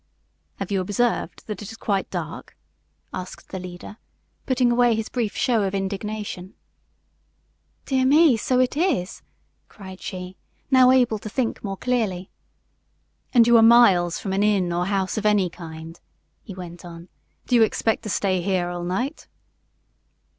"Have 0.55 0.71
you 0.71 0.81
observed 0.81 1.45
that 1.45 1.61
it 1.61 1.71
is 1.71 1.77
quite 1.77 2.09
dark?" 2.09 2.57
asked 3.13 3.49
the 3.49 3.59
leader, 3.59 3.97
putting 4.47 4.71
away 4.71 4.95
his 4.95 5.09
brief 5.09 5.37
show 5.37 5.61
of 5.61 5.75
indignation. 5.75 6.55
"Dear 7.85 8.07
me; 8.07 8.35
so 8.35 8.59
it 8.59 8.75
is!" 8.75 9.21
cried 9.69 10.01
she, 10.01 10.37
now 10.71 10.89
able 10.89 11.19
to 11.19 11.29
think 11.29 11.63
more 11.63 11.77
clearly. 11.77 12.31
"And 13.31 13.45
you 13.45 13.55
are 13.57 13.61
miles 13.61 14.17
from 14.17 14.33
an 14.33 14.41
inn 14.41 14.73
or 14.73 14.87
house 14.87 15.19
of 15.19 15.25
any 15.27 15.51
kind," 15.51 15.99
he 16.41 16.55
went 16.55 16.83
on. 16.83 17.07
"Do 17.45 17.53
you 17.53 17.61
expect 17.61 18.01
to 18.01 18.09
stay 18.09 18.41
here 18.41 18.69
all 18.71 18.83
night?" 18.83 19.27